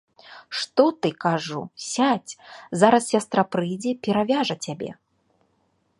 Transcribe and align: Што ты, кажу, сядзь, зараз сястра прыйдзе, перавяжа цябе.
Што 0.61 0.85
ты, 1.05 1.11
кажу, 1.25 1.61
сядзь, 1.91 2.33
зараз 2.85 3.03
сястра 3.13 3.43
прыйдзе, 3.57 3.91
перавяжа 4.09 4.55
цябе. 4.69 4.91